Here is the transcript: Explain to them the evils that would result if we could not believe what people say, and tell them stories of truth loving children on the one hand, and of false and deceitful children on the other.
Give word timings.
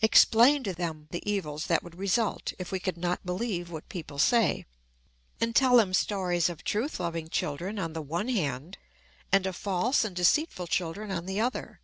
Explain 0.00 0.62
to 0.62 0.72
them 0.72 1.08
the 1.10 1.28
evils 1.28 1.66
that 1.66 1.82
would 1.82 1.98
result 1.98 2.52
if 2.56 2.70
we 2.70 2.78
could 2.78 2.96
not 2.96 3.26
believe 3.26 3.68
what 3.68 3.88
people 3.88 4.16
say, 4.16 4.64
and 5.40 5.56
tell 5.56 5.78
them 5.78 5.92
stories 5.92 6.48
of 6.48 6.62
truth 6.62 7.00
loving 7.00 7.28
children 7.28 7.80
on 7.80 7.92
the 7.92 8.00
one 8.00 8.28
hand, 8.28 8.78
and 9.32 9.44
of 9.44 9.56
false 9.56 10.04
and 10.04 10.14
deceitful 10.14 10.68
children 10.68 11.10
on 11.10 11.26
the 11.26 11.40
other. 11.40 11.80